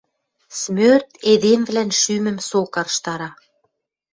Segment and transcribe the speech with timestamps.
[0.59, 3.29] Смӧрт эдемвлӓн шӱмӹм со карштара